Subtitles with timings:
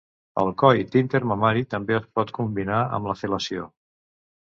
[0.43, 3.73] El coit intermamari també es pot combinar amb la fel·lació.